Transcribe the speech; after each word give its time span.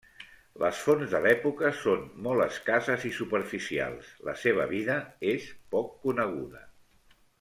Les 0.61 0.77
fonts 0.85 1.09
de 1.11 1.19
l'època 1.25 1.69
són 1.81 2.07
molt 2.27 2.45
escasses 2.45 3.05
i 3.09 3.11
superficials, 3.19 4.09
la 4.31 4.35
seva 4.45 4.67
vida 4.73 4.97
és 5.35 5.47
poc 5.77 5.93
coneguda. 6.09 6.65